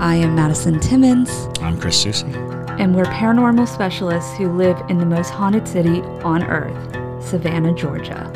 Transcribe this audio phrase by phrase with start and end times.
[0.00, 1.48] I am Madison Timmons.
[1.60, 2.26] I'm Chris Susi.
[2.78, 8.30] And we're paranormal specialists who live in the most haunted city on earth, Savannah, Georgia.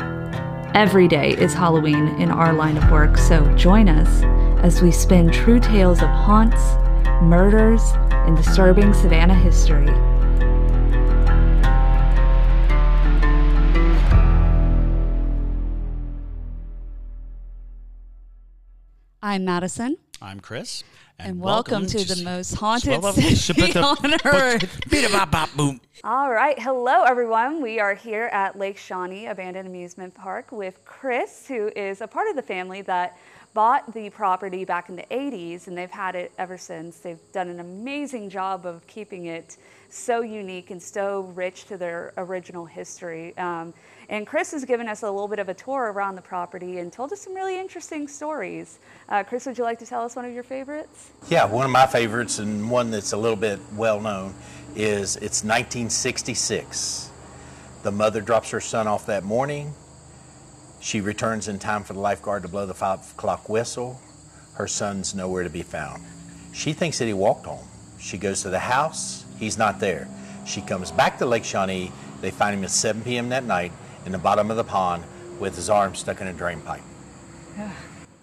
[0.75, 4.23] Every day is Halloween in our line of work, so join us
[4.61, 6.61] as we spin true tales of haunts,
[7.23, 9.87] murders, and disturbing Savannah history.
[19.21, 19.95] I'm Madison.
[20.23, 20.85] I'm Chris.
[21.19, 23.03] And, welcome, to the most haunted
[23.35, 24.79] city on earth.
[26.05, 26.57] All right.
[26.57, 27.61] Hello, everyone.
[27.61, 32.29] We are here at Lake Shawnee Abandoned Amusement Park with Chris, who is a part
[32.29, 33.17] of the family that
[33.53, 36.99] bought the property back in the 80s, and they've had it ever since.
[36.99, 39.57] They've done an amazing job of keeping it
[39.89, 43.37] so unique and so rich to their original history.
[43.37, 43.73] Um,
[44.09, 46.91] and Chris has given us a little bit of a tour around the property and
[46.91, 48.79] told us some really interesting stories.
[49.09, 51.11] Uh, Chris, would you like to tell us one of your favorites?
[51.29, 54.33] Yeah, one of my favorites and one that's a little bit well known
[54.75, 57.09] is it's 1966.
[57.83, 59.73] The mother drops her son off that morning.
[60.79, 63.99] She returns in time for the lifeguard to blow the five o'clock whistle.
[64.55, 66.03] Her son's nowhere to be found.
[66.53, 67.65] She thinks that he walked home.
[67.99, 69.25] She goes to the house.
[69.39, 70.07] He's not there.
[70.45, 71.91] She comes back to Lake Shawnee.
[72.21, 73.29] They find him at 7 p.m.
[73.29, 73.71] that night
[74.05, 75.03] in the bottom of the pond
[75.39, 76.81] with his arm stuck in a drain pipe.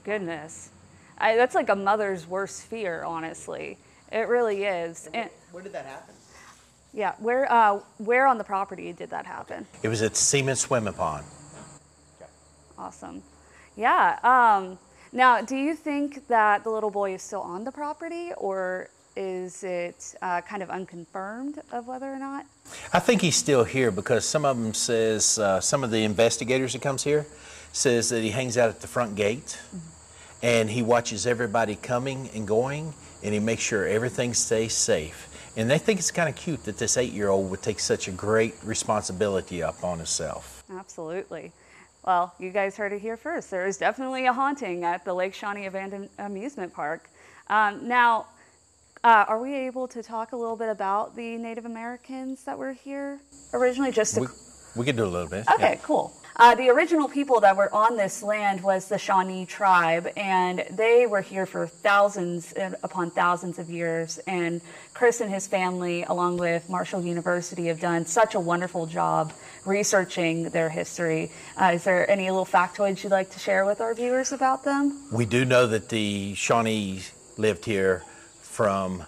[0.04, 0.70] Goodness.
[1.18, 3.78] I, that's like a mother's worst fear, honestly.
[4.10, 5.06] It really is.
[5.12, 6.14] And where, where did that happen?
[6.92, 9.66] Yeah, where uh, where on the property did that happen?
[9.82, 11.24] It was at cement Swimming Pond.
[12.16, 12.30] Okay.
[12.76, 13.22] Awesome.
[13.76, 14.18] Yeah.
[14.24, 14.78] Um,
[15.12, 18.88] now, do you think that the little boy is still on the property, or
[19.20, 22.46] is it uh, kind of unconfirmed of whether or not?
[22.94, 26.72] I think he's still here because some of them says uh, some of the investigators
[26.72, 27.26] that comes here
[27.72, 29.78] says that he hangs out at the front gate mm-hmm.
[30.42, 35.26] and he watches everybody coming and going and he makes sure everything stays safe.
[35.54, 38.54] And they think it's kind of cute that this eight-year-old would take such a great
[38.64, 40.64] responsibility up on himself.
[40.72, 41.52] Absolutely.
[42.06, 43.50] Well, you guys heard it here first.
[43.50, 47.10] There is definitely a haunting at the Lake Shawnee Abandoned Amusement Park.
[47.48, 48.26] Um, now,
[49.03, 52.72] uh, are we able to talk a little bit about the Native Americans that were
[52.72, 53.21] here
[53.55, 53.93] originally?
[53.93, 54.21] Just to...
[54.22, 54.27] we,
[54.77, 55.47] we could do a little bit.
[55.55, 55.81] Okay, yeah.
[55.83, 56.15] cool.
[56.37, 61.06] Uh, the original people that were on this land was the Shawnee tribe, and they
[61.06, 64.19] were here for thousands upon thousands of years.
[64.27, 64.62] And
[64.94, 69.34] Chris and his family, along with Marshall University, have done such a wonderful job
[69.67, 71.31] researching their history.
[71.61, 75.09] Uh, is there any little factoids you'd like to share with our viewers about them?
[75.12, 77.03] We do know that the Shawnee
[77.37, 78.03] lived here
[78.50, 79.05] from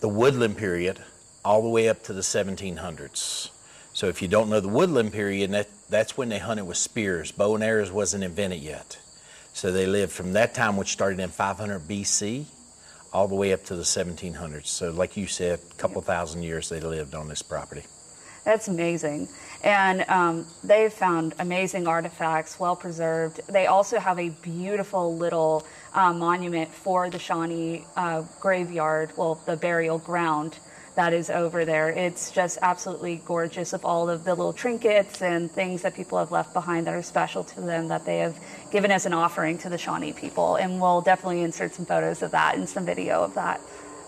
[0.00, 0.98] the woodland period
[1.44, 3.50] all the way up to the 1700s.
[3.92, 7.30] So if you don't know the woodland period, that, that's when they hunted with spears.
[7.30, 8.98] Bow and arrows wasn't invented yet.
[9.52, 12.46] So they lived from that time, which started in 500 BC,
[13.12, 14.66] all the way up to the 1700s.
[14.66, 17.84] So like you said, a couple thousand years they lived on this property.
[18.44, 19.28] That's amazing.
[19.64, 23.40] And um, they've found amazing artifacts, well preserved.
[23.48, 29.56] They also have a beautiful little uh, monument for the Shawnee uh, graveyard, well, the
[29.56, 30.58] burial ground
[30.98, 31.90] that is over there.
[31.90, 36.32] It's just absolutely gorgeous of all of the little trinkets and things that people have
[36.32, 38.36] left behind that are special to them that they have
[38.72, 40.56] given as an offering to the Shawnee people.
[40.56, 43.60] And we'll definitely insert some photos of that and some video of that.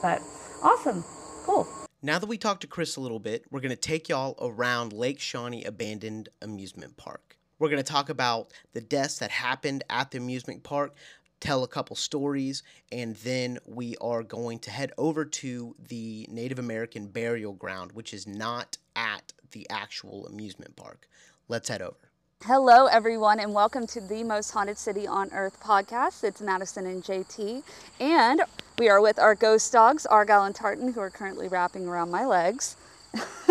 [0.02, 0.20] But
[0.64, 1.04] awesome.
[1.44, 1.68] Cool.
[2.02, 4.94] Now that we talked to Chris a little bit, we're going to take y'all around
[4.94, 7.36] Lake Shawnee Abandoned Amusement Park.
[7.58, 10.94] We're going to talk about the deaths that happened at the amusement park,
[11.40, 16.58] tell a couple stories, and then we are going to head over to the Native
[16.58, 21.06] American burial ground, which is not at the actual amusement park.
[21.48, 22.09] Let's head over.
[22.46, 26.24] Hello, everyone, and welcome to the Most Haunted City on Earth podcast.
[26.24, 27.62] It's Madison and JT,
[28.00, 28.40] and
[28.78, 32.24] we are with our ghost dogs, Argyle and Tartan, who are currently wrapping around my
[32.24, 32.76] legs.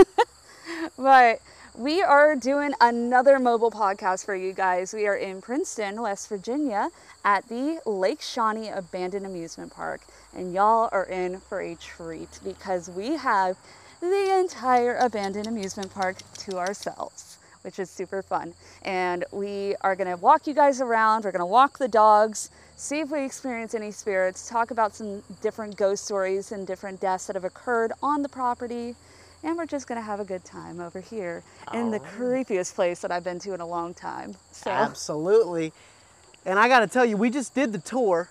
[0.98, 1.40] but
[1.78, 4.92] we are doing another mobile podcast for you guys.
[4.92, 6.90] We are in Princeton, West Virginia,
[7.24, 10.02] at the Lake Shawnee Abandoned Amusement Park,
[10.36, 13.56] and y'all are in for a treat because we have
[14.00, 17.38] the entire abandoned amusement park to ourselves
[17.70, 18.52] which is super fun.
[18.82, 23.12] And we are gonna walk you guys around, we're gonna walk the dogs, see if
[23.12, 27.44] we experience any spirits, talk about some different ghost stories and different deaths that have
[27.44, 28.96] occurred on the property.
[29.44, 32.12] And we're just gonna have a good time over here All in the right.
[32.48, 34.36] creepiest place that I've been to in a long time.
[34.52, 34.72] So.
[34.72, 35.72] Absolutely.
[36.48, 38.30] And I gotta tell you, we just did the tour.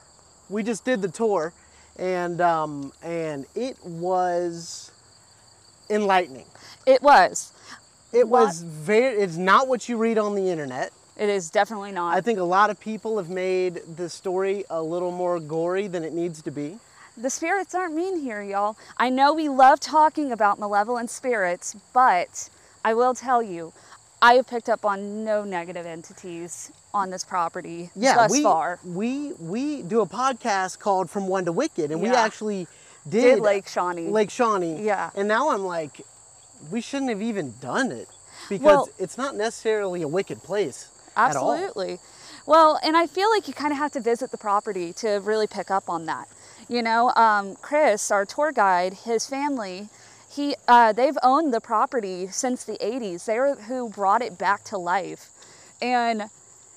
[0.48, 1.52] We just did the tour
[1.96, 4.90] and um, and it was
[5.88, 6.46] enlightening.
[6.86, 7.52] It was.
[8.12, 8.46] It what?
[8.46, 10.92] was very, it's not what you read on the internet.
[11.16, 12.16] It is definitely not.
[12.16, 16.04] I think a lot of people have made the story a little more gory than
[16.04, 16.78] it needs to be.
[17.16, 18.76] the spirits aren't mean here, y'all.
[18.96, 22.48] I know we love talking about malevolent spirits, but
[22.84, 23.72] I will tell you,
[24.22, 28.78] I have picked up on no negative entities on this property Yeah, thus we, far.
[28.84, 32.66] we we do a podcast called From One to Wicked, and we actually
[33.08, 34.08] did, Did Lake Shawnee.
[34.08, 34.84] Lake Shawnee.
[34.84, 35.10] Yeah.
[35.16, 36.00] And now I'm like,
[36.70, 38.08] we shouldn't have even done it
[38.48, 41.52] because Well- it's not necessarily a wicked place at all.
[41.52, 41.98] Absolutely.
[42.46, 45.46] Well, and I feel like you kind of have to visit the property to really
[45.46, 46.28] pick up on that.
[46.68, 49.88] You know, um, Chris, our tour guide, his family,
[50.30, 53.24] he uh, they've owned the property since the 80s.
[53.24, 55.30] They're who brought it back to life,
[55.80, 56.30] and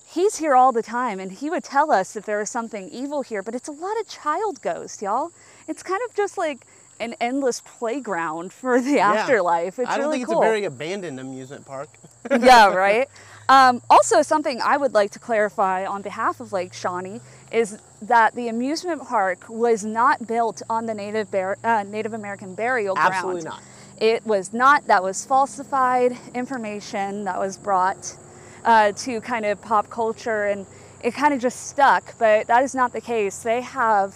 [0.06, 1.20] he's here all the time.
[1.20, 4.00] And he would tell us if there was something evil here, but it's a lot
[4.00, 5.32] of child ghosts, y'all.
[5.68, 6.66] It's kind of just like
[7.02, 9.12] an endless playground for the Yeah.
[9.14, 9.80] afterlife.
[9.80, 11.90] It's I don't really think cool it's a very abandoned amusement park.
[12.40, 13.10] yeah, right.
[13.50, 17.20] Um, also, something I would like to clarify on behalf of Lake Shawnee
[17.52, 22.56] is that the amusement park was not built on the Native Bar- uh, Native American
[22.56, 23.14] burial ground.
[23.14, 23.62] Absolutely not.
[23.98, 24.88] It was not.
[24.88, 28.16] That was falsified information that was brought
[28.64, 30.66] uh, to kind of pop culture, and
[31.04, 32.18] it kind of just stuck.
[32.18, 33.40] But that is not the case.
[33.44, 34.16] They have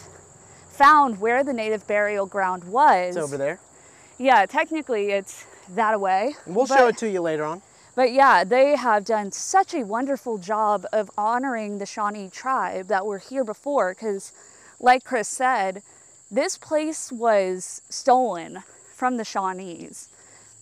[0.75, 3.15] found where the native burial ground was.
[3.15, 3.59] It's over there.
[4.17, 6.35] Yeah, technically it's that away.
[6.45, 7.61] We'll but- show it to you later on.
[7.95, 13.05] but yeah, they have done such a wonderful job of honoring the Shawnee tribe that
[13.05, 13.93] were here before.
[13.93, 14.31] Because,
[14.79, 15.81] like Chris said,
[16.29, 18.63] this place was stolen
[18.93, 20.09] from the Shawnees.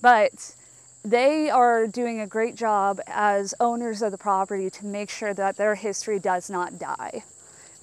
[0.01, 0.55] But
[1.03, 5.57] they are doing a great job as owners of the property to make sure that
[5.57, 7.23] their history does not die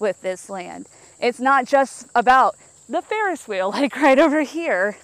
[0.01, 0.89] with this land.
[1.19, 2.55] It's not just about
[2.89, 4.97] the Ferris wheel, like right over here.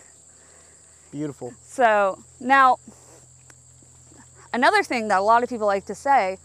[1.12, 1.54] Beautiful.
[1.64, 2.78] So now,
[4.52, 6.38] another thing that a lot of people like to say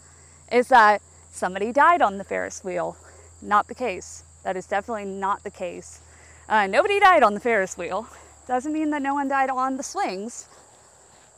[0.51, 1.01] is that
[1.31, 2.95] somebody died on the Ferris wheel.
[3.41, 4.23] Not the case.
[4.43, 5.99] That is definitely not the case.
[6.47, 8.07] Uh, nobody died on the Ferris wheel.
[8.47, 10.47] Doesn't mean that no one died on the swings.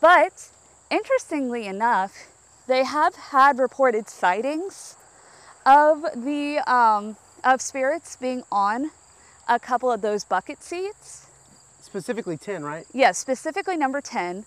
[0.01, 0.49] But
[0.91, 2.27] interestingly enough,
[2.67, 4.97] they have had reported sightings
[5.65, 8.91] of the um, of spirits being on
[9.47, 11.27] a couple of those bucket seats.
[11.81, 12.85] Specifically 10, right?
[12.93, 14.45] Yes, specifically number 10.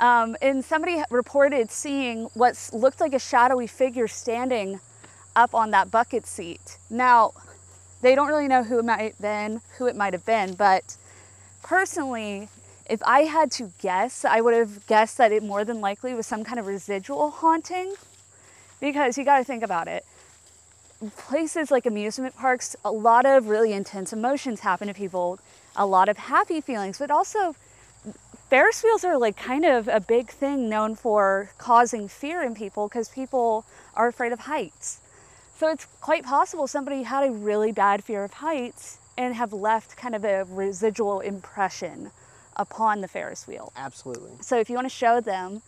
[0.00, 4.80] Um, and somebody reported seeing what looked like a shadowy figure standing
[5.36, 6.78] up on that bucket seat.
[6.90, 7.32] Now,
[8.00, 10.96] they don't really know who it might have been, who it might have been, but
[11.62, 12.48] personally,
[12.90, 16.26] if I had to guess, I would have guessed that it more than likely was
[16.26, 17.94] some kind of residual haunting
[18.80, 20.04] because you got to think about it.
[21.16, 25.40] Places like amusement parks, a lot of really intense emotions happen to people,
[25.74, 27.56] a lot of happy feelings, but also
[28.48, 32.86] Ferris wheels are like kind of a big thing known for causing fear in people
[32.86, 33.64] because people
[33.94, 35.00] are afraid of heights.
[35.56, 39.96] So it's quite possible somebody had a really bad fear of heights and have left
[39.96, 42.10] kind of a residual impression
[42.56, 43.72] upon the Ferris wheel.
[43.76, 44.32] Absolutely.
[44.40, 45.62] So if you want to show them,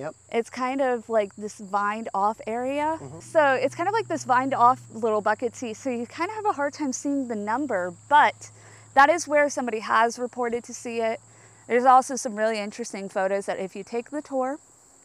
[0.00, 0.14] Yep.
[0.32, 2.98] it's kind of like this vined off area.
[3.20, 5.76] So it's kind of like this vined off little bucket seat.
[5.76, 8.50] So you kind of have a hard time seeing the number, but
[8.94, 11.20] that is where somebody has reported to see it.
[11.68, 14.58] There's also some really interesting photos that if you take the tour,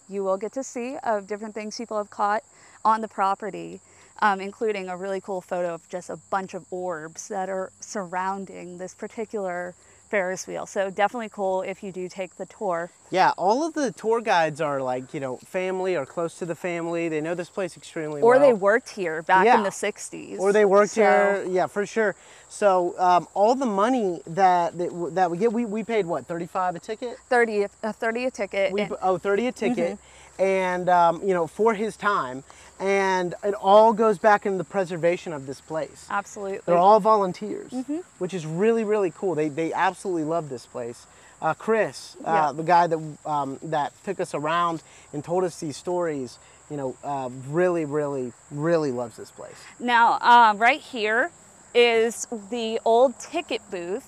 [0.07, 2.43] you will get to see of different things people have caught
[2.83, 3.81] on the property,
[4.21, 8.77] um, including a really cool photo of just a bunch of orbs that are surrounding
[8.77, 9.75] this particular
[10.05, 10.65] Ferris wheel.
[10.65, 12.89] So definitely cool if you do take the tour.
[13.11, 16.55] Yeah, all of the tour guides are like, you know, family or close to the
[16.55, 17.09] family.
[17.09, 18.39] They know this place extremely Or well.
[18.39, 19.57] Or they worked here back Yeah.
[19.57, 20.39] in the 60s.
[20.39, 21.45] or they worked So- here.
[21.47, 22.15] Yeah, for sure.
[22.49, 26.75] So um, all the money that that, that we get, we, we paid what, 35
[26.75, 27.17] a ticket?
[27.29, 28.71] 30 a 30 a ticket.
[28.71, 29.95] We oh 30 a ticket, Mm-hmm.
[30.39, 32.43] And um, you know for his time,
[32.79, 36.07] and it all goes back into the preservation of this place.
[36.09, 36.59] absolutely.
[36.65, 37.99] They're all volunteers, Mm-hmm.
[38.19, 39.35] which is really really cool.
[39.35, 41.07] They they absolutely love this place.
[41.41, 42.51] Uh, Chris, uh, Yeah.
[42.53, 44.81] the guy that um, that took us around
[45.13, 46.39] and told us these stories,
[46.69, 49.55] you know, uh, really really really loves this place.
[49.79, 51.31] Now, um, right here
[51.73, 54.07] is the old ticket booth.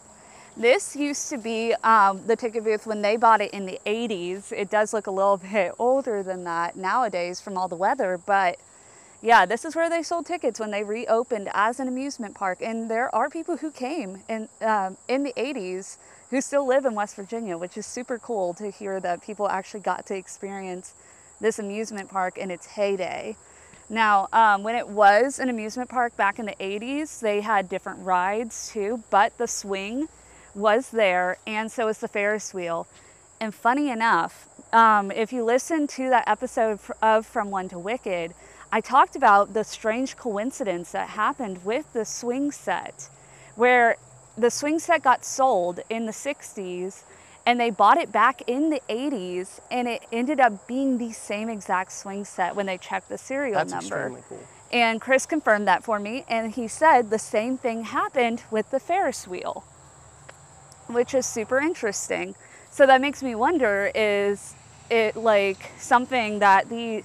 [0.57, 4.51] This used to be um, the ticket booth when they bought it in the 80s.
[4.51, 8.57] It does look a little bit older than that nowadays from all the weather, but
[9.21, 12.59] yeah, this is where they sold tickets when they reopened as an amusement park.
[12.61, 15.97] And there are people who came in, um, in the 80s
[16.31, 19.81] who still live in West Virginia, which is super cool to hear that people actually
[19.81, 20.93] got to experience
[21.39, 23.35] this amusement park in its heyday.
[23.89, 27.99] Now, um, when it was an amusement park back in the 80s, they had different
[28.03, 30.07] rides too, but the swing
[30.57, 32.87] was there, and so was the Ferris wheel.
[33.39, 38.33] And funny enough, um, if you listen to that episode of From One to Wicked,
[38.71, 43.09] I talked about the strange coincidence that happened with the swing set,
[43.55, 43.95] where
[44.37, 47.03] the swing set got sold in the 60s
[47.45, 51.49] and they bought it back in the 80s and it ended up being the same
[51.49, 53.95] exact swing set when they checked the serial That's number.
[53.95, 54.43] extremely cool.
[54.71, 58.81] And Chris confirmed that for me and he said the same thing happened with the
[58.81, 59.63] Ferris wheel,
[60.87, 62.35] which is super interesting.
[62.71, 64.55] So that makes me wonder is
[64.89, 67.03] it like something that the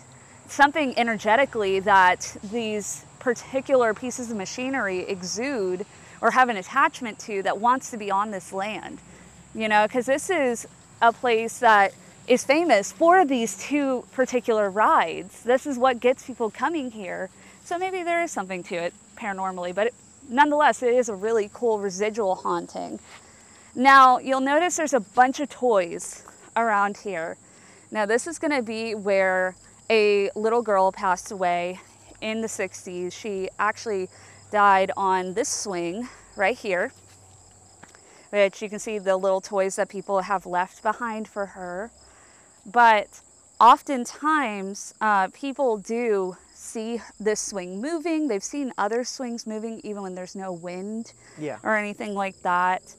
[0.48, 5.86] something energetically that these particular pieces of machinery exude
[6.20, 8.98] or have an attachment to that wants to be on this land.
[9.54, 10.66] You know, because this is
[11.00, 11.92] a place that
[12.28, 15.42] is famous for these two particular rides.
[15.42, 17.28] This is what gets people coming here.
[17.64, 19.94] So maybe there is something to it paranormally, but it,
[20.28, 22.98] nonetheless, it is a really cool residual haunting.
[23.74, 26.24] Now, you'll notice there's a bunch of toys
[26.56, 27.36] around here.
[27.90, 29.54] Now, this is going to be where
[29.88, 31.80] a little girl passed away
[32.20, 33.12] in the 60s.
[33.12, 34.08] She actually
[34.50, 36.92] died on this swing right here,
[38.30, 41.90] which you can see the little toys that people have left behind for her.
[42.66, 43.20] But
[43.58, 48.28] oftentimes, uh, people do see this swing moving.
[48.28, 51.58] They've seen other swings moving even when there's no wind Yeah.
[51.62, 52.94] or anything like that.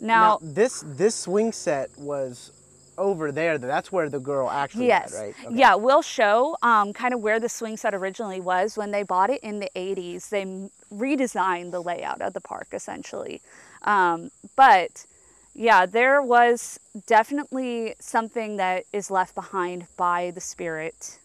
[0.00, 2.52] Now, Now, this this swing set was
[2.96, 3.58] over there.
[3.58, 5.34] That's where the girl actually yes, died, right?
[5.46, 5.56] Okay.
[5.56, 9.30] yeah, we'll show um, kind of where the swing set originally was when they bought
[9.30, 10.28] it in the 80s.
[10.28, 10.44] They
[10.92, 13.40] redesigned the layout of the park essentially,
[13.82, 15.06] um, but
[15.54, 21.18] yeah, there was definitely something that is left behind by the spirit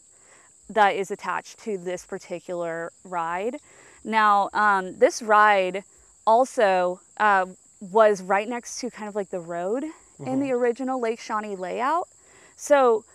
[0.70, 3.58] that is attached to this particular ride.
[4.04, 5.84] Now, um, this ride
[6.28, 7.48] also uh,
[7.80, 9.86] was right next to kind of like the road
[10.26, 12.08] in the original Lake Shawnee layout.
[12.56, 13.06] So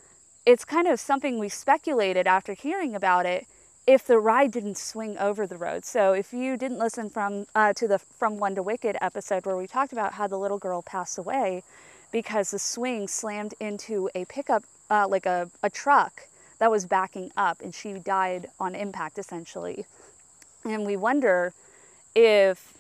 [0.46, 3.46] it's kind of something we speculated after hearing about it
[3.86, 5.84] if the ride didn't swing over the road.
[5.84, 9.56] So if you didn't listen from uh, to the From One to Wicked episode where
[9.56, 11.62] we talked about how the little girl passed away
[12.10, 16.28] because the swing slammed into a pickup, uh, like a, a truck
[16.58, 19.84] that was backing up, and she died on impact essentially.
[20.64, 21.52] And we wonder
[22.14, 22.73] if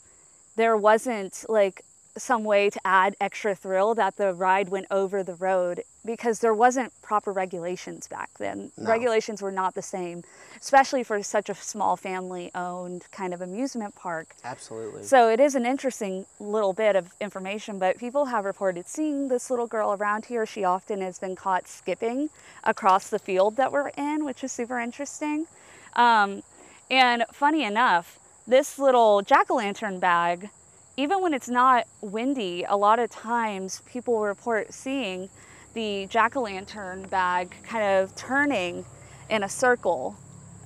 [0.56, 1.84] there wasn't like
[2.16, 6.54] some way to add extra thrill that the ride went over the road because there
[6.54, 8.70] wasn't proper regulations back then.
[8.76, 8.88] No.
[8.88, 10.22] Regulations were not the same,
[10.60, 14.34] especially for such a small family owned kind of amusement park.
[14.44, 15.02] Absolutely.
[15.02, 19.50] So it is an interesting little bit of information, but people have reported seeing this
[19.50, 20.46] little girl around here.
[20.46, 22.30] She often has been caught skipping
[22.62, 25.46] across the field that we're in, which is super interesting.
[25.94, 26.42] Um,
[26.90, 30.50] and funny enough, this little jack o' lantern bag,
[30.96, 35.28] even when it's not windy, a lot of times people report seeing
[35.74, 38.84] the jack o' lantern bag kind of turning
[39.30, 40.16] in a circle,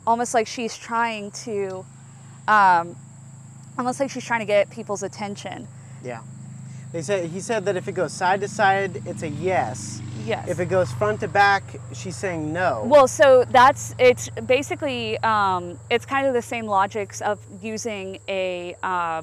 [0.07, 1.85] almost like she's trying to.
[2.47, 2.97] Um,
[3.77, 5.69] almost like she's trying to get people's attention.
[6.03, 6.23] yeah.
[6.93, 10.01] They said he said that if it goes side to side, it's a yes.
[10.25, 10.49] Yes.
[10.49, 12.85] If it goes front to back, she's saying no.
[12.87, 18.75] well, so that's it's basically um, it's kind of the same logics of using a
[18.83, 19.23] uh,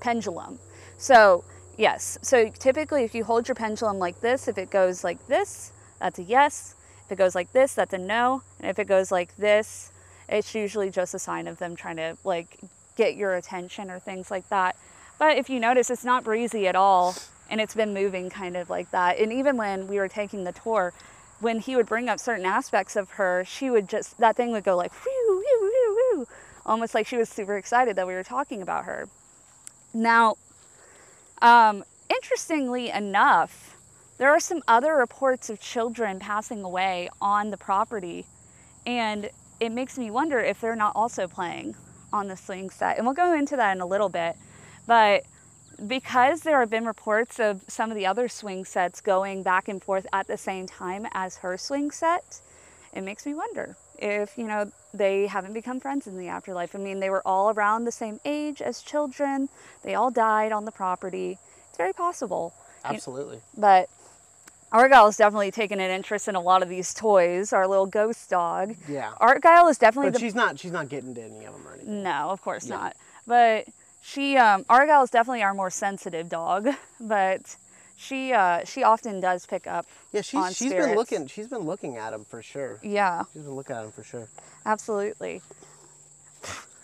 [0.00, 0.58] pendulum.
[0.98, 1.44] So
[1.76, 5.72] yes, so typically if you hold your pendulum like this, if it goes like this,
[6.00, 6.76] that's a yes.
[7.06, 8.42] If it goes like this, that's a no.
[8.60, 9.92] And if it goes like this,
[10.28, 12.58] it's usually just a sign of them trying to like
[12.96, 14.76] get your attention or things like that.
[15.22, 17.14] But if you notice, it's not breezy at all,
[17.48, 19.18] and it's been moving kind of like that.
[19.20, 20.92] And even when we were taking the tour,
[21.38, 24.64] when he would bring up certain aspects of her, she would just that thing would
[24.64, 26.26] go like whew, whew, whew, whew,
[26.66, 29.08] almost like she was super excited that we were talking about her.
[29.94, 30.34] Now,
[31.40, 33.76] um, interestingly enough,
[34.18, 38.26] there are some other reports of children passing away on the property,
[38.86, 41.76] and it makes me wonder if they're not also playing
[42.12, 42.96] on the swing set.
[42.96, 44.34] And we'll go into that in a little bit.
[44.86, 45.24] But
[45.86, 49.82] because there have been reports of some of the other swing sets going back and
[49.82, 52.40] forth at the same time as her swing set,
[52.92, 56.74] it makes me wonder if, you know, they haven't become friends in the afterlife.
[56.74, 59.48] I mean, they were all around the same age as children,
[59.82, 61.38] they all died on the property.
[61.68, 62.52] It's very possible.
[62.84, 63.40] Absolutely.
[63.56, 63.88] But
[64.72, 67.52] Argyle is definitely taking an interest in a lot of these toys.
[67.52, 68.74] Our little ghost dog.
[68.88, 69.12] Yeah.
[69.18, 71.74] Argyle is definitely But the she's not she's not getting to any of them or
[71.74, 72.02] anything.
[72.02, 72.76] no, of course Yeah.
[72.76, 72.96] not.
[73.26, 73.68] But
[74.02, 76.68] she, um, Argyle is definitely our more sensitive dog.
[77.00, 77.56] But
[77.96, 79.86] she, uh, she often does pick up.
[80.12, 82.78] Yeah, on she's she's been looking she's been looking at them for sure.
[82.82, 84.28] Yeah, She's been looking at them for sure.
[84.66, 85.40] absolutely.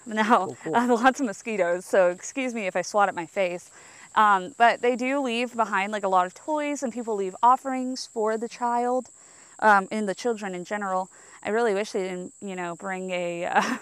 [0.06, 0.74] Now, Cool, cool.
[0.76, 3.70] I have lots of mosquitoes, so excuse me if I swat at my face.
[4.14, 8.08] Um, but they do leave behind like a lot of toys, and people leave offerings
[8.10, 9.10] for the child,
[9.58, 11.10] um, and the children in general.
[11.42, 13.76] I really wish they didn't, you know, bring a, uh,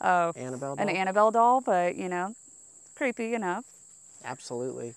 [0.00, 0.76] uh, Annabelle.
[0.78, 0.88] an?
[0.88, 2.34] Annabelle doll, but you know,
[2.94, 3.64] creepy enough.
[4.24, 4.94] Absolutely.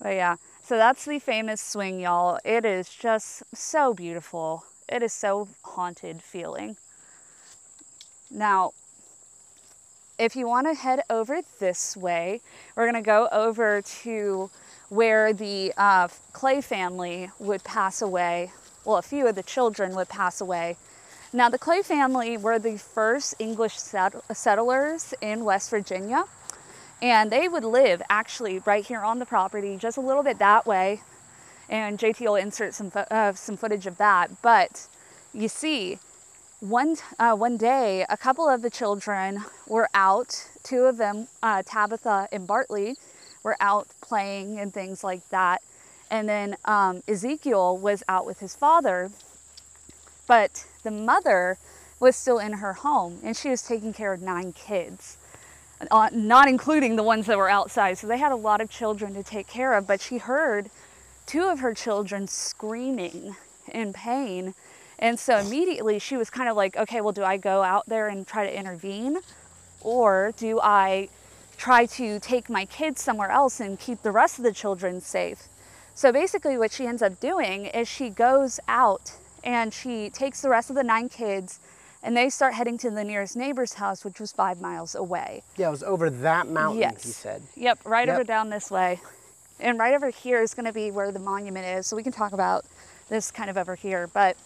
[0.00, 2.38] But yeah, so that's the famous swing, y'all.
[2.44, 4.64] It is just so beautiful.
[4.88, 6.76] It is so haunted feeling.
[8.30, 8.72] Now,
[10.18, 12.40] if you want to head over this way,
[12.76, 14.50] we're going to go over to
[14.88, 18.52] where the uh, Clay family would pass away.
[18.84, 20.76] Well, a few of the children would pass away.
[21.32, 26.24] Now, the Clay family were the first English set- settlers in West Virginia,
[27.00, 30.66] and they would live actually right here on the property, just a little bit that
[30.66, 31.02] way.
[31.68, 34.42] And JT will insert some uh, some footage of that.
[34.42, 34.88] But
[35.34, 35.98] you see,
[36.60, 40.48] one uh, one day, a couple of the children were out.
[40.62, 42.96] Two of them, uh, Tabitha and Bartley,
[43.42, 45.62] were out playing and things like that.
[46.10, 49.10] And then um, Ezekiel was out with his father,
[50.26, 51.58] but the mother
[52.00, 55.17] was still in her home and she was taking care of nine kids,
[55.90, 57.98] uh, not including the ones that were outside.
[57.98, 59.86] So they had a lot of children to take care of.
[59.86, 60.70] But she heard
[61.26, 63.36] two of her children screaming
[63.72, 64.54] in pain.
[64.98, 68.08] And so immediately she was kind of like, okay, well, do I go out there
[68.08, 69.18] and try to intervene?
[69.80, 71.08] Or do I
[71.56, 75.48] try to take my kids somewhere else and keep the rest of the children safe?
[75.94, 79.12] So basically, what she ends up doing is she goes out
[79.44, 81.60] and she takes the rest of the nine kids
[82.08, 85.42] and they start heading to the nearest neighbor's house, which was five miles away.
[85.58, 87.02] Yeah, it was over that mountain, Yes.
[87.04, 87.42] he said.
[87.54, 88.14] Yep, right Yep.
[88.14, 88.98] over down this way.
[89.60, 91.86] And right over here is going to be where the monument is.
[91.86, 92.64] So we can talk about
[93.10, 94.06] this kind of over here.
[94.06, 94.38] But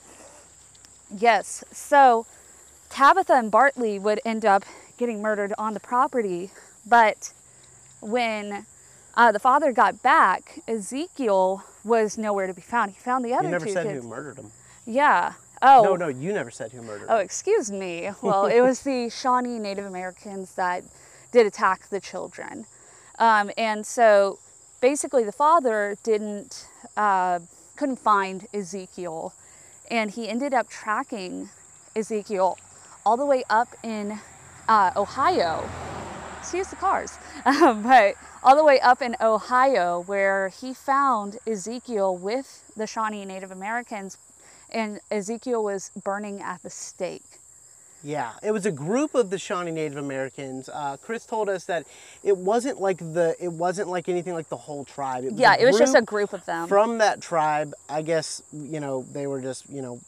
[1.17, 2.27] yes, so
[2.91, 4.65] Tabitha and Bartley would end up
[4.99, 6.51] getting murdered on the property.
[6.85, 7.33] But
[8.01, 8.67] when
[9.17, 12.91] uh, the father got back, Ezekiel was nowhere to be found.
[12.91, 14.03] He found the other You never two said kids.
[14.03, 14.51] who murdered him.
[14.85, 15.35] Yeah.
[15.63, 15.83] Oh.
[15.85, 18.11] No, no, you never said who murdered Oh, excuse me.
[18.23, 20.83] Well, it was the Shawnee Native Americans that
[21.31, 22.67] did attack the children.
[23.19, 24.39] Um, and so
[24.81, 26.67] basically, the father didn't,
[26.97, 27.39] uh,
[27.77, 29.33] couldn't find Ezekiel.
[29.91, 31.51] And he ended up tracking
[31.95, 32.59] Ezekiel
[33.05, 34.19] all the way up in
[34.69, 35.69] uh, Ohio.
[36.39, 37.19] Excuse the cars.
[37.45, 43.25] Um, but all the way up in Ohio, where he found Ezekiel with the Shawnee
[43.25, 44.19] Native Americans,
[44.73, 47.23] and Ezekiel was burning at the stake.
[48.05, 50.69] Yeah, it was a group of the Shawnee Native Americans.
[50.69, 51.87] Uh, Chris told us that
[52.25, 55.25] it wasn't like the it wasn't like anything like the whole tribe.
[55.25, 56.67] It Yeah, it was just a group of them.
[56.67, 57.75] from that tribe.
[57.89, 60.01] I guess you know they were just you know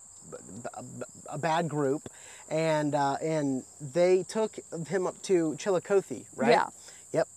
[1.29, 2.09] a bad group,
[2.51, 6.51] and uh, and they took him up to Chillicothe, right?
[6.51, 6.67] Yeah.
[7.13, 7.29] Yep.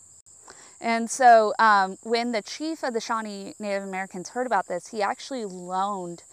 [0.81, 5.03] And so um, when the chief of the Shawnee Native Americans heard about this, he
[5.03, 6.23] actually loaned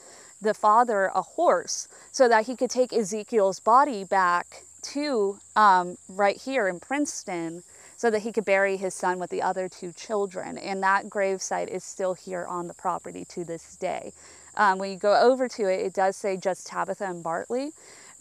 [0.40, 6.36] the father a horse so that he could take Ezekiel's body back to um, right
[6.36, 7.62] here in Princeton
[7.96, 10.58] so that he could bury his son with the other two children.
[10.58, 14.12] And that gravesite is still here on the property to this day.
[14.56, 17.72] Um, when you go over to it, it does say just Tabitha and Bartley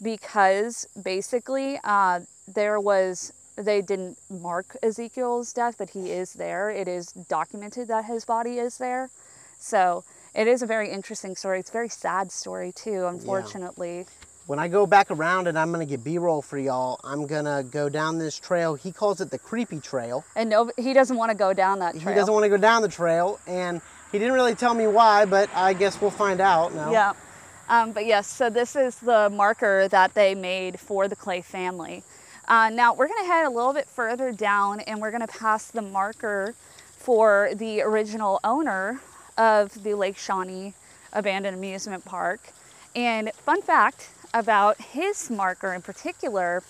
[0.02, 6.70] because basically uh, there was they didn't mark Ezekiel's death, but he is there.
[6.70, 9.10] It is documented that his body is there.
[9.58, 10.02] So
[10.34, 11.60] it is a very interesting story.
[11.60, 14.06] It's a very sad story too, unfortunately.
[14.46, 17.88] When I go back around and I'm gonna get B-roll for y'all, I'm gonna go
[17.88, 18.74] down this trail.
[18.74, 20.24] He calls it the creepy trail.
[20.36, 22.08] And no, he doesn't want to go down that trail.
[22.08, 23.80] He doesn't want to go down the trail, and
[24.12, 26.92] he didn't really tell me why, but I guess we'll find out now.
[26.92, 27.12] Yeah.
[27.68, 32.02] Um, but yes, so this is the marker that they made for the Clay family.
[32.46, 35.80] Uh, now we're to head a little bit further down and we're to pass the
[35.80, 36.54] marker
[36.98, 39.00] for the original owner
[39.36, 40.74] of the Lake Shawnee
[41.12, 42.40] Abandoned Amusement Park.
[42.94, 46.62] And fun fact about his marker in particular,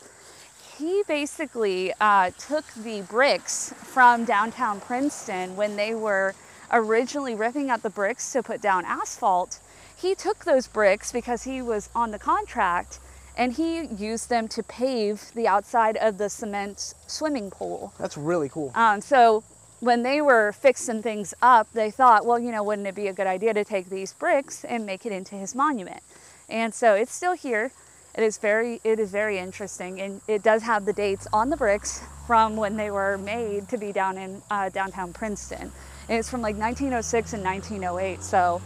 [0.79, 6.35] he basically uh, took the bricks from downtown Princeton when they were
[6.73, 9.61] originally ripping out the bricks to put down asphalt.
[9.97, 12.99] He took those bricks because he was on the contract
[13.37, 17.93] and he used them to pave the outside of the cement swimming pool.
[17.99, 18.73] That's really cool.
[18.75, 19.43] Um, so
[19.85, 23.13] when they were fixing things up, they thought, well, you know, wouldn't it be a
[23.13, 26.01] good idea to take these bricks and make it into his monument?
[26.49, 27.71] And so it's still here.
[28.15, 31.57] It is very, it is very interesting, and it does have the dates on the
[31.57, 35.71] bricks from when they were made to be down in uh, downtown Princeton.
[36.09, 38.23] And it's from like 1906 and 1908.
[38.23, 38.63] So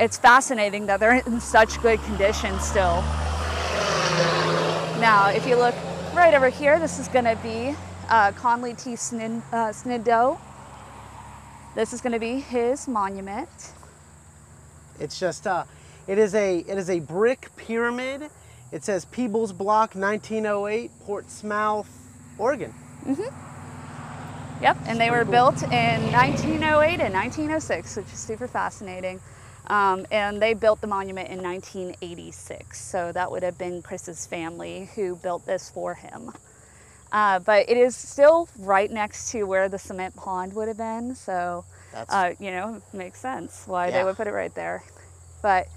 [0.00, 3.02] it's fascinating that they're in such good condition still.
[4.98, 5.76] Now, if you look
[6.12, 7.76] right over here, this is going to be
[8.08, 8.92] uh, Conley T.
[8.94, 9.72] Snid, uh.
[11.76, 13.50] This is going to be his monument.
[14.98, 15.64] It's just uh,
[16.06, 18.30] it is a it is a brick pyramid.
[18.72, 21.86] It says Peebles Block, 1908, Portsmouth,
[22.38, 22.72] Oregon.
[23.04, 23.30] Mhm.
[24.62, 29.20] Yep, and they were built in 1908 and 1906, which is super fascinating.
[29.66, 34.88] Um, and they built the monument in 1986, so that would have been Chris's family
[34.94, 36.32] who built this for him.
[37.12, 41.14] Uh, but it is still right next to where the cement pond would have been,
[41.14, 44.82] so That's uh, you know makes sense why they would put it right there.
[45.42, 45.68] But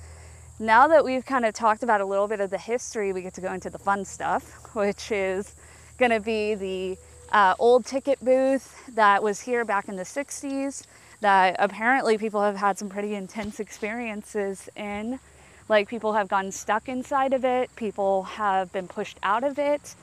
[0.59, 3.33] now that we've kind of talked about a little bit of the history, we get
[3.35, 4.43] to go into the fun stuff,
[4.75, 5.55] which is
[5.97, 6.97] going to be the
[7.31, 10.83] uh, old ticket booth that was here back in the 60s
[11.21, 15.19] that apparently people have had some pretty intense experiences in.
[15.67, 19.95] Like people have gotten stuck inside of it, people have been pushed out of it.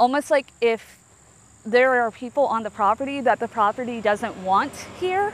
[0.00, 0.98] Almost like if
[1.66, 5.30] there are people on the property that the property doesn't want here,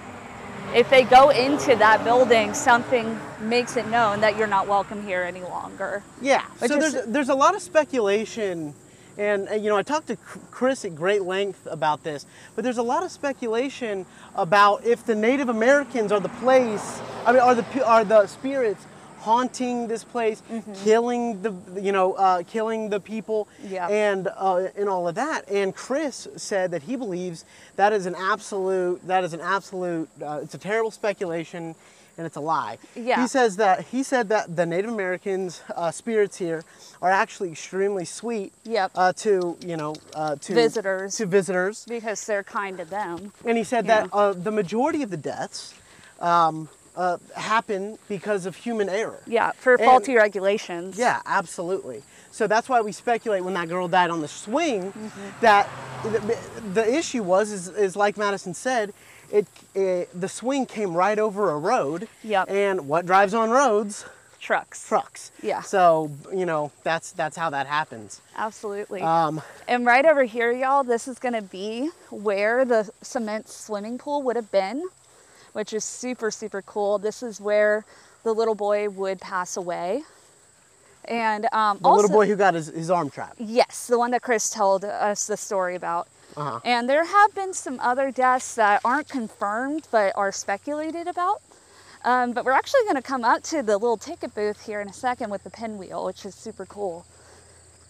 [0.75, 5.23] if they go into that building, something makes it known that you're not welcome here
[5.23, 6.03] any longer.
[6.21, 6.43] Yeah.
[6.59, 8.75] Which so is- there's there's a lot of speculation,
[9.17, 10.17] and you know I talked to
[10.51, 12.27] Chris at great length about this,
[12.57, 17.31] but there's a lot of speculation about if the Native Americans are the place, I
[17.31, 18.85] mean, are the are the spirits
[19.31, 20.41] haunting this place,
[20.85, 23.89] killing the you know uh, killing the people, Yeah.
[23.89, 25.41] and uh, and all of that.
[25.51, 30.41] And Chris said that he believes that is an absolute that is an absolute uh,
[30.45, 31.75] it's a terrible speculation.
[32.19, 32.79] And it's a lie.
[32.95, 33.21] Yeah.
[33.21, 36.65] He says that he said that the Native Americans uh, spirits here
[37.03, 38.55] are actually extremely sweet.
[38.65, 38.91] Yep.
[38.95, 41.15] Uh, to you know uh, to Visitors.
[41.19, 43.33] to visitors, Because they're kind to them.
[43.45, 44.05] and he said Yeah.
[44.05, 45.75] that uh, the majority of the deaths
[46.21, 49.21] um, uh, happen because of human error.
[49.27, 50.99] Yeah, for And- faulty regulations.
[50.99, 52.03] Yeah, absolutely.
[52.31, 55.41] So that's why we speculate when that girl died on the swing Mm-hmm.
[55.41, 55.69] that
[56.03, 56.39] the,
[56.75, 58.93] the issue was is, is like Madison said,
[59.33, 62.09] it, it the swing came right over a road.
[62.23, 62.51] Yep.
[62.51, 64.05] And what drives on roads?
[64.39, 64.87] Trucks.
[64.87, 65.33] Trucks.
[65.43, 65.63] Yeah.
[65.63, 68.21] So you know that's that's how that happens.
[68.37, 69.01] Absolutely.
[69.01, 73.99] Um, and right over here, y'all, this is going to be where the cement swimming
[73.99, 74.87] pool would have been,
[75.57, 76.99] which is super, super cool.
[76.99, 77.87] This is where
[78.25, 80.03] the little boy would pass away.
[81.07, 83.41] And um, the also, little boy who got his, his arm trapped.
[83.41, 86.09] Yes, the one that Chris told us the story about.
[86.37, 86.61] Uh-huh.
[86.63, 91.41] And there have been some other deaths that aren't confirmed but are speculated about.
[92.05, 94.91] Um, but we're actually going to come up to the little ticket booth here in
[94.91, 97.07] a second with the pinwheel, which is super cool.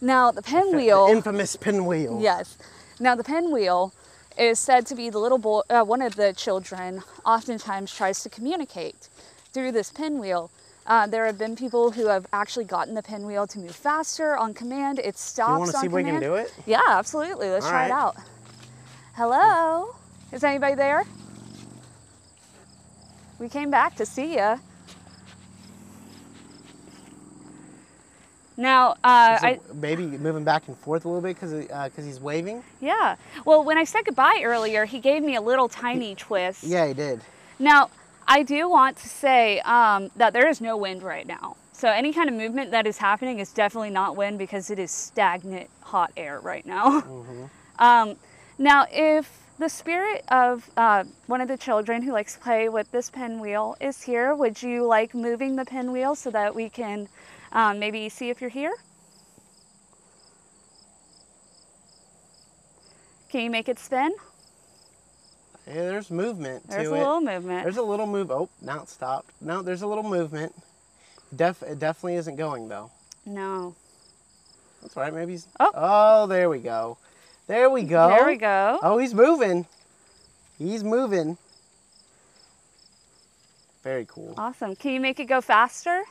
[0.00, 1.06] Now, the pinwheel.
[1.08, 2.20] The infamous pinwheel.
[2.22, 2.58] Yes.
[3.00, 3.92] Now the pinwheel
[4.36, 8.28] is said to be the little boy, uh, one of the children, oftentimes tries to
[8.28, 9.08] communicate
[9.52, 10.50] through this pinwheel.
[10.86, 14.54] Uh, there have been people who have actually gotten the pinwheel to move faster on
[14.54, 15.00] command.
[15.00, 16.52] It stops you wanna on see if we can do it?
[16.64, 17.50] Yeah, absolutely.
[17.50, 18.16] Let's All try it out.
[19.14, 19.96] Hello.
[20.32, 21.04] Is anybody there?
[23.38, 24.60] We came back to see you.
[28.56, 32.62] Now, uh, I, baby moving back and forth a little bit because because he's waving.
[32.80, 33.16] Yeah.
[33.44, 36.64] Well, when I said goodbye earlier, he gave me a little tiny twist.
[36.64, 37.20] Yeah, he did.
[37.58, 37.90] Now,
[38.26, 41.56] I do want to say um, that there is no wind right now.
[41.72, 44.90] So any kind of movement that is happening is definitely not wind because it is
[44.90, 47.04] stagnant hot air right now.
[47.78, 48.16] Um,
[48.56, 52.90] now, if the spirit of uh, one of the children who likes to play with
[52.90, 57.06] this pinwheel is here, would you like moving the pinwheel so that we can
[57.52, 58.74] um, maybe see if you're here?
[63.30, 64.14] Can you make it spin?
[65.66, 66.98] Yeah, there's movement There's a it.
[66.98, 67.64] little movement.
[67.64, 68.30] There's a little move.
[68.30, 69.30] Oh, now it stopped.
[69.40, 70.54] No, there's a little movement.
[71.34, 72.90] Def, it definitely isn't going though.
[73.24, 73.74] No.
[74.80, 75.12] That's right.
[75.12, 75.48] Maybe he's.
[75.58, 75.72] Oh.
[75.74, 76.98] Oh, there we go.
[77.48, 78.08] There we go.
[78.08, 78.78] There we go.
[78.82, 79.66] Oh, he's moving.
[80.58, 81.36] He's moving.
[83.82, 84.34] Very cool.
[84.38, 84.76] Awesome.
[84.76, 86.02] Can you make it go faster?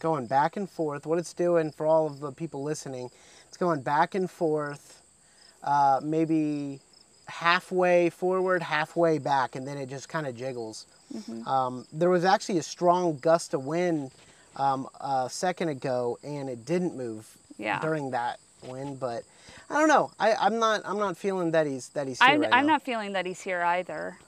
[0.00, 1.06] Going back and forth.
[1.06, 3.10] What it's doing for all of the people listening,
[3.46, 5.02] it's going back and forth,
[5.62, 6.80] uh, maybe
[7.28, 10.86] halfway forward, halfway back, and then it just kind of jiggles.
[11.14, 11.46] Mm-hmm.
[11.46, 14.10] Um, there was actually a strong gust of wind
[14.56, 17.80] um, a second ago, and it didn't move Yeah.
[17.80, 18.98] during that wind.
[18.98, 19.22] But
[19.68, 20.10] I don't know.
[20.18, 20.82] I, I'm not.
[20.84, 23.40] I'm not feeling that he's that he's here I'm, right I'm not feeling that he's
[23.40, 24.18] here either.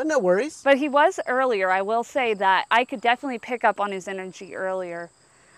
[0.00, 0.62] But no worries.
[0.64, 1.70] But he was earlier.
[1.70, 5.10] I will say that I could definitely pick up on his energy earlier.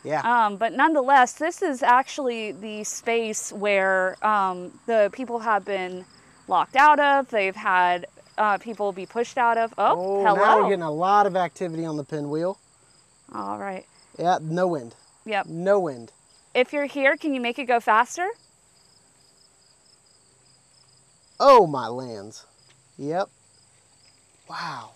[0.03, 0.21] Yeah.
[0.25, 6.05] Um, but nonetheless, this is actually the space where um, the people have been
[6.49, 7.31] locked out of.
[7.31, 9.73] They've had uh, people be pushed out of.
[9.79, 10.35] Oh, oh, hello.
[10.35, 12.59] now we're getting a lot of activity on the pinwheel.
[13.33, 13.87] All right.
[14.19, 14.39] Yeah.
[14.43, 14.97] No wind.
[15.25, 15.47] Yep.
[15.47, 16.11] No wind.
[16.53, 18.29] If you're here, can you make it go faster?
[21.39, 22.45] Oh my lands.
[22.99, 23.29] Yep.
[24.49, 24.91] Wow.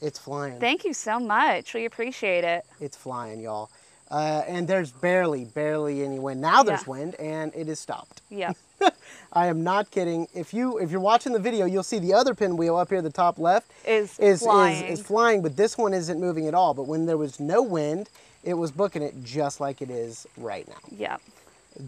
[0.00, 0.58] It's flying.
[0.60, 1.72] Thank you so much.
[1.74, 2.64] We appreciate it.
[2.80, 3.70] It's flying, y'all.
[4.10, 6.40] uh, and there's barely, barely any wind.
[6.40, 6.90] Now there's Yeah.
[6.90, 8.22] wind, and it is stopped.
[8.30, 8.52] Yeah.
[9.32, 10.28] I am not kidding.
[10.32, 13.10] If you if you're watching the video, you'll see the other pinwheel up here, the
[13.10, 14.84] top left, Is is flying.
[14.84, 16.72] is is flying, but this one isn't moving at all.
[16.72, 18.08] But when there was no wind,
[18.44, 20.74] it was booking it just like it is right now.
[20.96, 21.20] Yep.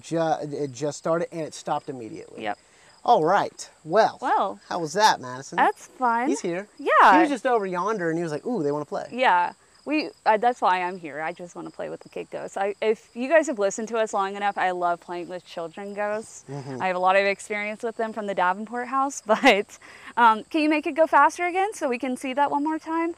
[0.01, 2.43] Ju- it just started and it stopped immediately.
[2.43, 2.59] Yep.
[3.05, 3.71] All right.
[3.85, 4.19] Well.
[4.21, 4.61] Well.
[4.69, 5.57] How was that, Madison?
[5.57, 6.29] That's fun.
[6.29, 6.69] He's here.
[6.79, 7.15] Yeah.
[7.15, 9.53] He was just over yonder, and he was like, "Ooh, they want to play." Yeah,
[9.85, 10.11] we.
[10.27, 11.21] Uh, that's why I'm here.
[11.21, 12.57] I just want to play with the kid ghosts.
[12.57, 15.95] I, if you guys have listened to us long enough, I love playing with children
[15.95, 16.45] ghosts.
[16.51, 16.83] Mm-hmm.
[16.83, 19.23] I have a lot of experience with them from the Davenport house.
[19.27, 19.79] But
[20.17, 22.79] um, can you make it go faster again so we can see that one more
[22.79, 23.15] time?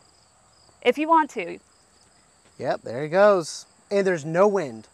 [0.83, 1.59] If you want to.
[2.59, 2.83] Yep.
[2.83, 3.66] There he goes.
[3.90, 4.87] And there's no wind.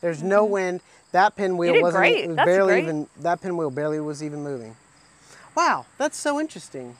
[0.00, 0.80] There's no wind.
[1.12, 2.24] That pinwheel wasn't great.
[2.24, 2.84] it was That's barely great.
[2.84, 3.06] even.
[3.20, 4.76] That pinwheel barely was even moving.
[5.56, 6.96] Wow, that's so interesting.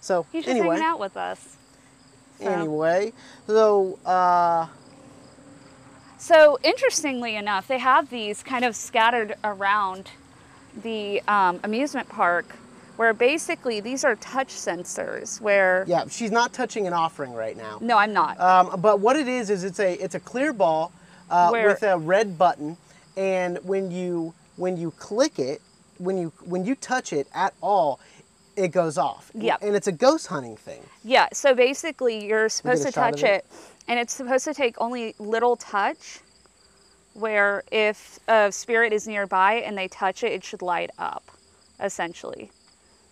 [0.00, 1.56] So He's just anyway, hanging out with us.
[2.40, 3.12] So- anyway,
[3.46, 4.66] so uh,
[6.18, 10.10] So interestingly enough, they have these kind of scattered around
[10.82, 12.56] the um, amusement park,
[12.96, 15.40] where basically these are touch sensors.
[15.40, 17.78] Where yeah, she's not touching an offering right now.
[17.80, 18.40] no, I'm not.
[18.40, 20.92] Um, but what it is is it's a it's a clear ball
[21.32, 22.76] uh, with a red button,
[23.16, 25.60] and when you when you click it,
[25.98, 28.00] when you when you touch it at all,
[28.56, 29.30] it goes off.
[29.34, 29.58] Yep.
[29.62, 30.82] And it's a ghost hunting thing.
[31.04, 33.44] Yeah, so basically you're supposed to touch it?
[33.44, 33.46] it
[33.88, 36.20] and it's supposed to take only little touch
[37.14, 41.24] where if a spirit is nearby and they touch it, it should light up
[41.80, 42.50] essentially.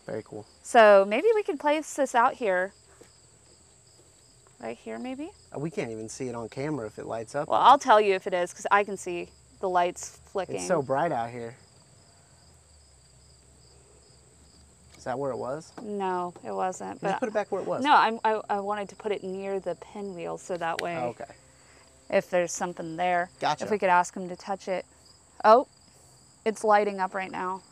[0.07, 0.47] Very cool.
[0.63, 2.73] So maybe we could place this out here.
[4.61, 5.31] Right here maybe?
[5.55, 7.49] Uh, We can't even see it on camera if it lights up.
[7.49, 10.57] Well, I'll tell you if it is cuz I can see the lights flicking.
[10.57, 11.57] it's so bright out here.
[14.97, 15.73] Is that where it was?
[15.83, 17.01] no, it wasn't.
[17.01, 17.83] Just put it back where it was.
[17.83, 21.09] no, I'm, I, I wanted to put it near the pinwheel so that way Oh,
[21.09, 21.25] okay.
[22.11, 23.31] if there's something there.
[23.41, 23.65] Gotcha.
[23.65, 24.85] If we could ask him to touch it.
[25.43, 25.67] Oh,
[26.45, 27.63] it's lighting up right now.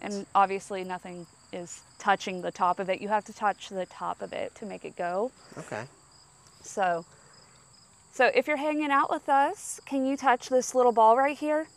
[0.00, 3.00] And obviously nothing is touching the top of it.
[3.00, 5.32] You have to touch the top of it to make it go.
[5.58, 5.84] Okay.
[6.62, 7.04] So
[8.12, 11.68] so if you're hanging out with us, can you touch this little ball right here?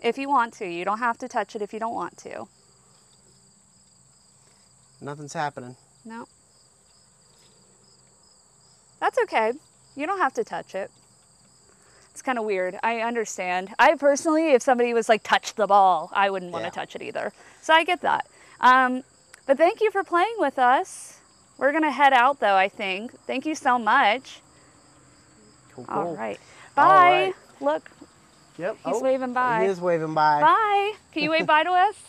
[0.00, 0.66] If you want to.
[0.66, 2.48] You don't have to touch it if you don't want to.
[5.00, 5.76] Nothing's happening.
[6.04, 6.26] No.
[9.00, 9.52] That's okay.
[9.94, 10.90] You don't have to touch it.
[12.10, 12.78] It's kind of weird.
[12.82, 13.74] I understand.
[13.78, 16.70] I personally, if somebody was like, touch the ball, I wouldn't want to Yeah.
[16.70, 17.32] touch it either.
[17.60, 18.26] So I get that.
[18.60, 19.04] Um,
[19.46, 21.20] but thank you for playing with us.
[21.58, 23.18] We're going to head out though, I think.
[23.26, 24.40] Thank you so much.
[25.74, 25.84] Cool.
[25.84, 25.98] cool.
[25.98, 26.38] All right.
[26.74, 26.84] Bye.
[26.84, 27.34] right.
[27.60, 27.90] Look,
[28.58, 28.78] Yep.
[28.86, 29.64] He's waving bye.
[29.64, 30.40] He is waving bye.
[30.40, 30.92] bye.
[31.12, 31.94] Can you wave bye to us?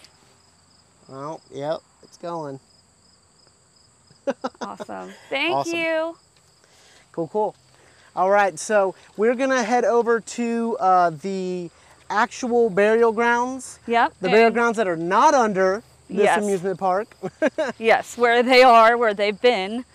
[1.10, 1.78] Oh, yep.
[2.04, 2.60] It's going.
[4.62, 5.14] Awesome.
[5.30, 5.78] Thank Awesome.
[5.78, 6.18] you.
[7.14, 7.56] Cool, cool.
[8.14, 11.70] All right, so we're gonna head over to uh, the
[12.10, 14.16] actual burial grounds, Yep.
[14.20, 16.42] the burial grounds that are not under this Yes.
[16.44, 17.08] amusement park.
[17.80, 19.86] Yes, where they are, where they've been.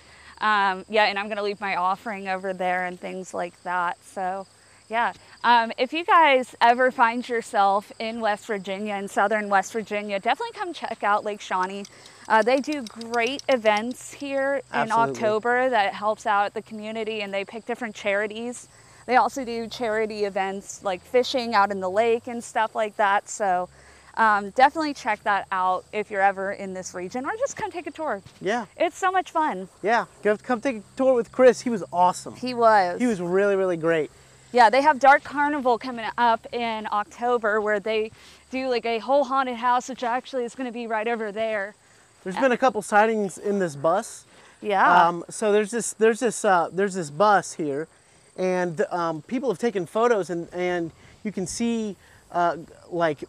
[0.41, 3.97] Um, yeah, and I'm going to leave my offering over there and things like that.
[4.05, 4.47] So,
[4.89, 5.13] yeah.
[5.45, 10.53] Um, if you guys ever find yourself in West Virginia, in southern West Virginia, definitely
[10.59, 11.85] come check out Lake Shawnee.
[12.29, 17.45] Uh, they do great events here in October that helps out the community, and they
[17.45, 18.69] pick different charities.
[19.07, 23.29] They also do charity events like fishing out in the lake and stuff like that.
[23.29, 23.69] So,
[24.15, 27.87] um, definitely check that out if you're ever in this region, or just come take
[27.87, 28.21] a tour.
[28.41, 29.69] yeah, It's so much fun.
[29.83, 30.05] yeah.
[30.43, 31.61] Come take a tour with Chris.
[31.63, 32.35] He was awesome.
[32.37, 33.01] He was.
[33.01, 34.11] He was really, really great.
[34.53, 38.11] Yeah, they have Dark Carnival coming up in October where they
[38.51, 41.75] do like a whole haunted house, which actually is going to be right over there.
[42.23, 44.27] There's been a couple sightings in this bus.
[44.61, 45.09] Yeah.
[45.09, 47.89] Um, so there's this there's this uh, there's this bus here,
[48.37, 50.91] and um, people have taken photos and and
[51.25, 51.97] you can see
[52.31, 52.59] uh,
[52.91, 53.25] like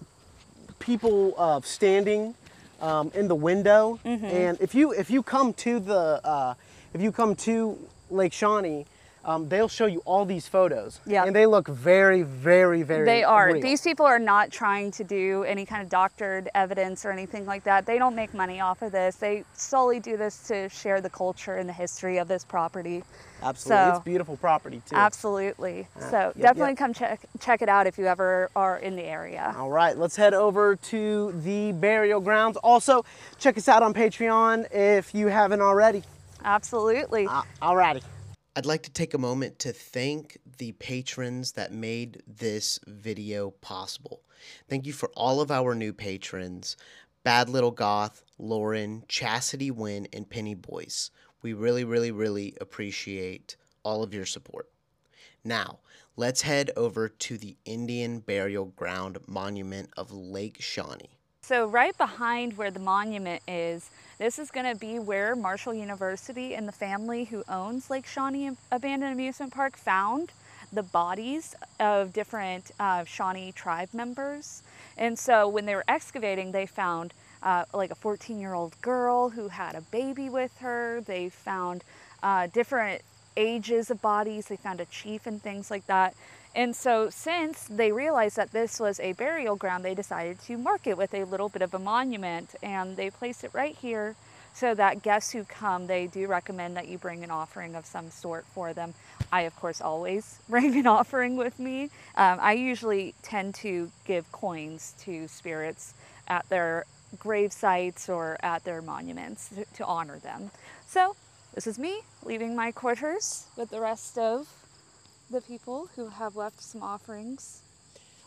[0.83, 2.35] people uh, standing
[2.81, 3.99] um, in the window.
[4.05, 4.25] Mm-hmm.
[4.25, 6.53] And if you if you come to the uh,
[6.93, 7.77] if you come to
[8.11, 8.85] Lake Shawnee,
[9.25, 10.99] um, they'll show you all these photos.
[11.05, 11.25] Yeah.
[11.25, 13.05] And they look very very very.
[13.05, 13.53] they are.
[13.53, 13.61] real.
[13.61, 17.63] These people are not trying to do any kind of doctored evidence or anything like
[17.63, 17.85] that.
[17.85, 19.15] They don't make money off of this.
[19.15, 23.03] They solely do this to share the culture and the history of this property.
[23.41, 24.95] Absolutely, so- it's beautiful property too.
[24.95, 25.87] Absolutely.
[25.99, 26.77] So yep, definitely yep.
[26.77, 29.53] come check check it out if you ever are in the area.
[29.57, 32.57] All right, let's head over to the burial grounds.
[32.57, 33.05] Also,
[33.39, 36.03] check us out on Patreon if you haven't already.
[36.43, 37.27] Absolutely.
[37.27, 38.01] Uh, alrighty.
[38.55, 44.21] I'd like to take a moment to thank the patrons that made this video possible.
[44.69, 46.77] Thank you for all of our new patrons
[47.23, 51.09] Bad Little Goth, Lauren, Chastity Wynn, and Penny Boyce.
[51.41, 54.69] We really, really, really appreciate all of your support.
[55.43, 55.79] Now,
[56.15, 61.17] let's head over to the Indian Burial Ground Monument of Lake Shawnee.
[61.43, 66.55] So right behind where the monument is, this is going to be where Marshall University
[66.55, 70.31] and the family who owns Lake Shawnee Abandoned Amusement Park found
[70.71, 74.63] the bodies of different uh, Shawnee tribe members.
[74.97, 79.27] And so when they were excavating, they found uh, like a 14 year old girl
[79.27, 81.01] who had a baby with her.
[81.01, 81.83] They found
[82.23, 83.01] uh, different
[83.35, 84.47] ages of bodies.
[84.47, 86.15] They found a chief and things like that.
[86.55, 90.85] And so, since they realized that this was a burial ground, they decided to mark
[90.85, 94.15] it with a little bit of a monument and they placed it right here
[94.53, 98.11] so that guests who come, they do recommend that you bring an offering of some
[98.11, 98.93] sort for them.
[99.31, 101.85] I, of course, always bring an offering with me.
[102.15, 105.95] Um, I usually tend to give coins to spirits
[106.27, 106.85] at their
[107.17, 110.51] grave sites or at their monuments to, to honor them.
[110.87, 111.15] So,
[111.55, 114.47] this is me leaving my quarters with the rest of
[115.33, 117.61] the people who have left some offerings.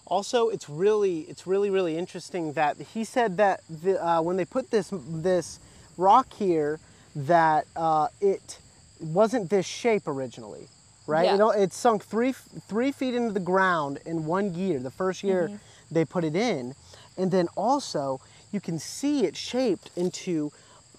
[0.07, 4.45] Also, it's really, it's really, really interesting that he said that the, uh, when they
[4.45, 5.59] put this this
[5.97, 6.79] rock here,
[7.14, 8.59] that uh, it
[9.01, 10.69] wasn't this shape originally,
[11.07, 11.25] right?
[11.25, 11.33] Yeah.
[11.33, 12.33] You know, it sunk three
[12.69, 14.79] three feet into the ground in one year.
[14.81, 15.95] The first year Mm-hmm.
[15.95, 16.75] they put it in,
[17.16, 18.21] and then also
[18.53, 20.53] you can see it shaped into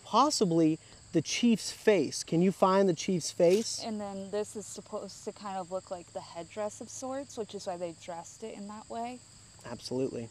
[0.05, 0.79] possibly
[1.13, 2.23] the chief's face.
[2.23, 3.81] Can you find the chief's face?
[3.85, 7.55] And then this is supposed to kind of look like the headdress of sorts, which
[7.55, 9.19] is why they dressed it in that way.
[9.69, 10.29] Absolutely.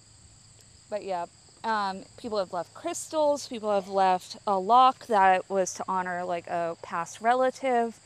[0.89, 1.27] But yeah,
[1.65, 3.49] um, people have left crystals.
[3.49, 7.99] People have left a lock that was to honor like a past relative.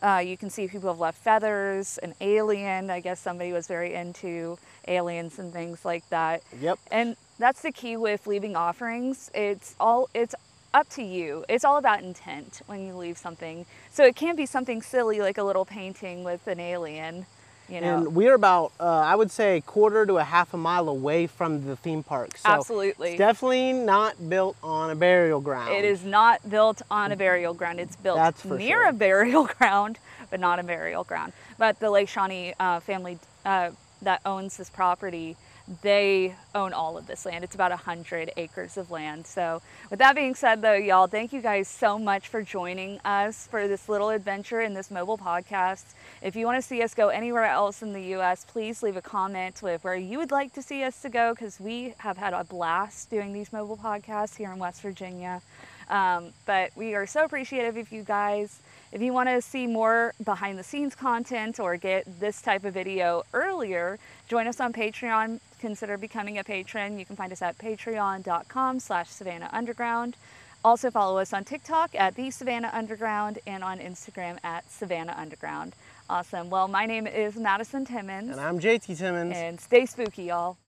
[0.00, 2.90] Uh, you can see people have left feathers, an alien.
[2.90, 6.42] I guess somebody was very into aliens and things like that.
[6.60, 6.78] Yep.
[6.92, 9.30] And that's the key with leaving offerings.
[9.34, 10.34] It's all it's
[10.74, 11.44] up to you.
[11.48, 13.66] It's all about intent when you leave something.
[13.90, 17.26] So it can be something silly like a little painting with an alien,
[17.68, 17.98] you know.
[17.98, 21.26] And we're about, uh, I would say, a quarter to a half a mile away
[21.26, 22.36] from the theme park.
[22.36, 23.10] So Absolutely.
[23.10, 25.74] It's definitely not built on a burial ground.
[25.74, 27.80] It is not built on a burial ground.
[27.80, 28.88] It's built That's for near sure.
[28.88, 29.98] a burial ground,
[30.30, 31.32] but not a burial ground.
[31.56, 33.70] But the Lake Shawnee uh, family uh,
[34.02, 35.36] that owns this property,
[35.82, 37.44] they own all of this land.
[37.44, 39.26] It's about 100 acres of land.
[39.26, 43.46] So, with that being said, though, y'all, thank you guys so much for joining us
[43.46, 45.84] for this little adventure in this mobile podcast.
[46.22, 49.02] If you want to see us go anywhere else in the U.S., please leave a
[49.02, 52.32] comment with where you would like to see us to go because we have had
[52.32, 55.42] a blast doing these mobile podcasts here in West Virginia.
[55.90, 58.60] Um, but we are so appreciative of you guys.
[58.92, 62.74] If you want to see more behind the scenes content or get this type of
[62.74, 63.98] video earlier,
[64.28, 65.40] join us on Patreon.
[65.60, 66.98] Consider becoming a patron.
[66.98, 70.16] You can find us at patreon.com slash Savannah Underground.
[70.64, 75.74] Also follow us on TikTok at the Savannah Underground and on Instagram at Savannah Underground.
[76.10, 76.50] Awesome.
[76.50, 79.34] Well, my name is Madison Timmons And I'm JT Timmons.
[79.36, 80.58] and stay spooky, y'all.